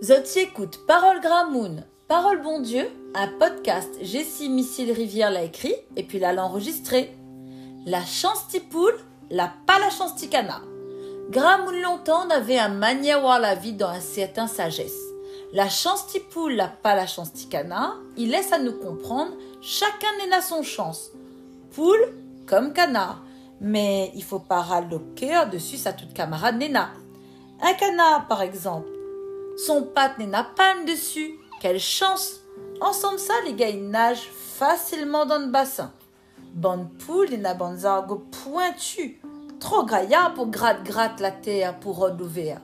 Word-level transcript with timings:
Zoti 0.00 0.38
écoute 0.38 0.78
Parole 0.86 1.20
Gramoun, 1.20 1.84
Parole 2.06 2.40
Bon 2.40 2.60
Dieu, 2.60 2.88
un 3.16 3.26
podcast 3.26 3.88
Jessie 4.00 4.48
Missile 4.48 4.92
Rivière 4.92 5.32
l'a 5.32 5.42
écrit 5.42 5.74
et 5.96 6.04
puis 6.04 6.20
l'a 6.20 6.32
enregistré. 6.40 7.16
La 7.84 8.04
chance 8.04 8.46
poule, 8.70 8.94
la 9.28 9.52
pas 9.66 9.80
la 9.80 9.90
chance 9.90 10.24
cana. 10.30 10.60
Gramoun 11.30 11.82
longtemps 11.82 12.28
avait 12.30 12.60
un 12.60 12.68
manière 12.68 13.22
voir 13.22 13.40
la 13.40 13.56
vie 13.56 13.72
dans 13.72 13.88
un 13.88 13.98
certain 13.98 14.46
sagesse. 14.46 15.00
La 15.52 15.68
chance 15.68 16.16
poule, 16.30 16.52
la 16.52 16.68
pas 16.68 16.94
la 16.94 17.08
chance 17.08 17.32
cana, 17.50 17.94
il 18.16 18.30
laisse 18.30 18.52
à 18.52 18.60
nous 18.60 18.78
comprendre 18.78 19.32
chacun 19.60 20.06
à 20.32 20.40
son 20.40 20.62
chance. 20.62 21.10
Poule 21.72 22.14
comme 22.46 22.72
canard. 22.72 23.24
Mais 23.60 24.12
il 24.14 24.22
faut 24.22 24.38
pas 24.38 24.60
râler 24.60 25.00
dessus 25.50 25.76
sa 25.76 25.92
toute 25.92 26.14
camarade 26.14 26.56
Nena. 26.56 26.90
Un 27.60 27.72
canard, 27.72 28.28
par 28.28 28.42
exemple, 28.42 28.88
son 29.58 29.82
patte 29.82 30.18
n'a 30.18 30.44
pas 30.44 30.74
dessus. 30.86 31.34
Quelle 31.60 31.80
chance 31.80 32.40
Ensemble 32.80 33.18
ça, 33.18 33.34
les 33.44 33.54
gars, 33.54 33.68
ils 33.68 33.88
nagent 33.88 34.30
facilement 34.30 35.26
dans 35.26 35.38
le 35.38 35.48
bassin. 35.48 35.92
Bonne 36.54 36.88
poule, 36.88 37.32
et 37.32 37.38
n'a 37.38 37.54
bonnes 37.54 37.84
argots 37.84 38.24
pointus. 38.44 39.16
Trop 39.58 39.84
graillard 39.84 40.34
pour 40.34 40.46
gratte-gratte 40.46 41.20
la 41.20 41.32
terre 41.32 41.78
pour 41.80 42.08
ouvert. 42.20 42.60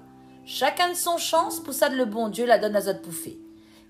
Chacun 0.47 0.91
de 0.91 0.95
son 0.95 1.19
chance, 1.19 1.59
pour 1.59 1.75
de 1.75 1.97
le 1.97 2.05
bon 2.05 2.29
Dieu 2.29 2.47
la 2.47 2.59
donne 2.59 2.77
à 2.77 2.83
zot 2.83 2.95
pouffé. 3.02 3.38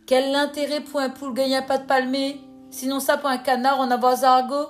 Quel 0.07 0.34
intérêt 0.34 0.81
pour 0.81 1.01
un 1.01 1.11
poule 1.11 1.34
gagner 1.34 1.61
pas 1.62 1.79
de 1.79 1.87
palmé 1.87 2.41
Sinon 2.71 3.01
ça 3.01 3.19
pour 3.19 3.29
un 3.29 3.39
canard 3.39 3.79
on 3.81 3.91
a 3.91 4.27
argot 4.27 4.69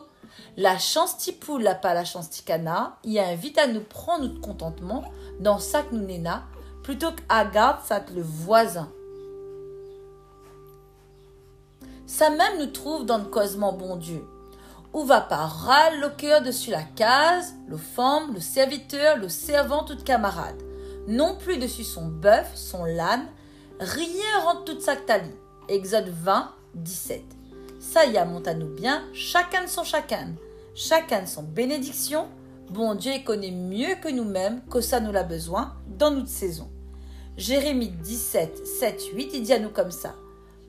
La 0.57 0.79
chance 0.79 1.19
ti 1.19 1.33
poule, 1.33 1.63
la 1.63 1.75
pas 1.75 1.95
la 1.95 2.05
chance 2.05 2.31
ti 2.31 2.43
canard, 2.43 2.99
il 3.05 3.19
invite 3.19 3.59
à 3.59 3.67
nous 3.67 3.81
prendre 3.81 4.25
notre 4.25 4.41
contentement 4.41 5.05
dans 5.41 5.59
sac 5.59 5.87
nous 5.93 6.05
néna 6.05 6.45
plutôt 6.85 7.11
qu'à 7.11 7.45
garde 7.47 7.81
ça 7.85 8.05
le 8.15 8.23
voisin. 8.23 8.89
Ça 12.07 12.31
même 12.31 12.61
nous 12.61 12.67
trouve 12.67 13.07
dans 13.07 13.19
le 13.19 13.25
causement 13.25 13.73
bon 13.73 13.97
Dieu. 13.97 14.25
Où 14.93 15.03
va 15.03 15.21
pas 15.21 15.47
râle 15.47 16.01
le 16.01 16.11
cœur 16.11 16.43
dessus 16.43 16.71
la 16.71 16.85
case, 16.85 17.55
le 17.67 17.77
femme, 17.77 18.33
le 18.33 18.41
serviteur, 18.41 19.17
le 19.17 19.29
servant, 19.29 19.83
toute 19.83 20.05
camarade. 20.05 20.63
Non 21.09 21.37
plus 21.37 21.57
dessus 21.57 21.83
son 21.83 22.07
bœuf, 22.07 22.53
son 22.55 22.85
l'âne, 22.85 23.27
rien 23.81 24.41
rentre 24.45 24.65
toute 24.65 24.83
sa 24.83 24.95
talie. 24.95 25.35
Exode 25.69 26.09
20, 26.09 26.53
17. 26.75 27.23
Ça 27.81 28.05
y 28.05 28.17
a, 28.17 28.25
nous 28.25 28.75
bien, 28.75 29.03
chacun 29.13 29.65
de 29.65 29.69
son 29.69 29.83
chacun, 29.83 30.35
chacun 30.75 31.23
de 31.23 31.29
son 31.29 31.43
bénédiction. 31.43 32.29
Bon 32.71 32.95
Dieu 32.95 33.13
connaît 33.25 33.51
mieux 33.51 33.97
que 34.03 34.09
nous-mêmes 34.09 34.63
que 34.71 34.81
ça 34.81 35.01
nous 35.01 35.13
l'a 35.13 35.25
besoin 35.25 35.75
dans 35.87 36.11
notre 36.11 36.29
saison. 36.29 36.71
Jérémie 37.37 37.89
17, 37.89 38.65
7, 38.65 39.03
8, 39.13 39.31
il 39.35 39.43
dit 39.43 39.53
à 39.53 39.59
nous 39.59 39.71
comme 39.71 39.91
ça. 39.91 40.15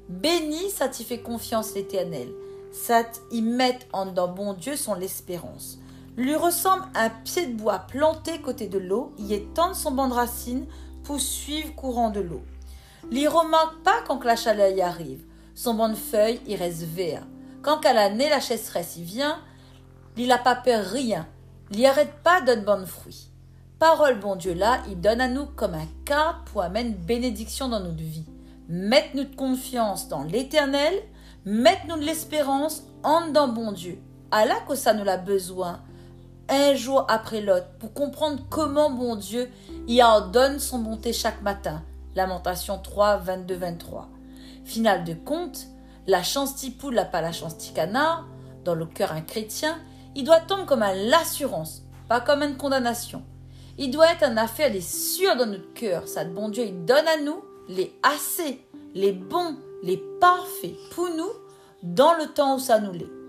Béni, 0.09 0.71
ça 0.71 0.88
t'y 0.88 1.03
fait 1.03 1.19
confiance 1.19 1.75
l'éternel. 1.75 2.27
Ça 2.71 3.03
y 3.31 3.44
met 3.44 3.77
en 3.94 4.08
dans 4.08 4.27
bon 4.27 4.53
Dieu 4.53 4.75
son 4.75 4.95
l'espérance. 4.95 5.77
Lui 6.17 6.36
ressemble 6.36 6.86
un 6.95 7.11
pied 7.11 7.45
de 7.45 7.53
bois 7.53 7.77
planté 7.80 8.41
côté 8.41 8.67
de 8.67 8.80
l'eau, 8.80 9.13
y 9.19 9.36
étend 9.36 9.75
son 9.75 9.91
banc 9.91 10.08
de 10.08 10.16
racines 10.16 10.66
pour 11.03 11.19
suivre 11.19 11.75
courant 11.75 12.09
de 12.09 12.21
l'eau. 12.21 12.41
L'y 13.11 13.27
remarque 13.27 13.83
pas 13.83 14.02
quand 14.08 14.23
la 14.23 14.36
chaleur 14.36 14.71
y 14.71 14.81
arrive. 14.81 15.23
Son 15.53 15.75
banc 15.75 15.89
de 15.89 15.93
feuilles 15.93 16.41
y 16.47 16.55
reste 16.55 16.81
vert. 16.81 17.27
Quand 17.61 17.77
qu'à 17.77 17.93
l'année 17.93 18.30
la 18.30 18.39
chasseresse 18.39 18.97
y 18.97 19.03
vient, 19.03 19.39
il 20.17 20.30
n'a 20.30 20.39
pas 20.39 20.55
peur 20.55 20.83
rien. 20.83 21.27
L'y 21.69 21.86
arrête 21.86 22.16
pas 22.23 22.41
d'un 22.41 22.63
banc 22.63 22.80
de 22.80 22.86
fruits 22.86 23.30
parole, 23.80 24.20
bon 24.20 24.36
Dieu, 24.36 24.54
là, 24.54 24.81
il 24.90 25.00
donne 25.00 25.22
à 25.22 25.28
nous 25.28 25.45
comme 25.45 25.73
un 25.73 25.88
cas 26.06 26.38
pour 26.45 26.62
amener 26.62 26.90
bénédiction 26.90 27.70
dans 27.70 27.80
notre 27.80 27.98
vie. 27.98 28.26
Mettre 28.67 29.16
notre 29.16 29.36
confiance 29.36 30.08
dans 30.08 30.23
l'éternel, 30.23 30.94
mettre 31.45 31.88
nous 31.88 31.98
de 31.98 32.05
l'espérance 32.05 32.83
en 33.04 33.27
dans 33.27 33.48
bon 33.48 33.72
Dieu. 33.72 33.99
Allah 34.32 34.55
que 34.67 34.76
ça 34.76 34.94
nous 34.94 35.04
l'a 35.04 35.17
besoin, 35.17 35.82
un 36.49 36.73
jour 36.76 37.05
après 37.08 37.42
l'autre, 37.42 37.67
pour 37.80 37.94
comprendre 37.94 38.44
comment 38.49 38.89
bon 38.89 39.16
Dieu 39.16 39.49
y 39.88 40.02
ordonne 40.02 40.60
son 40.60 40.80
bonté 40.80 41.14
chaque 41.14 41.42
matin. 41.42 41.83
Lamentation 42.16 42.80
3, 42.80 43.17
22, 43.17 43.55
23. 43.55 44.10
Final 44.64 45.04
de 45.04 45.14
compte, 45.14 45.67
la 46.08 46.23
chance 46.23 46.55
tipou, 46.55 46.89
la 46.89 47.05
pas 47.05 47.22
la 47.22 47.32
chance 47.32 47.72
canard, 47.73 48.28
dans 48.64 48.76
le 48.76 48.86
cœur 48.86 49.11
un 49.11 49.22
chrétien, 49.22 49.78
il 50.16 50.23
doit 50.23 50.39
tomber 50.39 50.66
comme 50.66 50.83
un 50.83 50.94
l'assurance, 50.94 51.83
pas 52.08 52.22
comme 52.22 52.42
une 52.42 52.58
condamnation. 52.58 53.23
Il 53.77 53.91
doit 53.91 54.11
être 54.11 54.23
un 54.23 54.37
affaire 54.37 54.71
les 54.71 54.81
sûrs 54.81 55.36
dans 55.36 55.45
notre 55.45 55.73
cœur. 55.73 56.08
Ça, 56.08 56.23
bon 56.23 56.49
Dieu, 56.49 56.63
il 56.63 56.86
donne 56.86 57.08
à 57.08 57.17
nous 57.17 57.43
les 57.67 57.93
assez, 58.03 58.61
les 58.93 59.11
bons, 59.11 59.58
les 59.83 60.02
parfaits 60.19 60.75
pour 60.91 61.09
nous 61.09 61.31
dans 61.83 62.13
le 62.13 62.27
temps 62.27 62.55
où 62.55 62.59
ça 62.59 62.80
nous 62.80 62.93
l'est. 62.93 63.24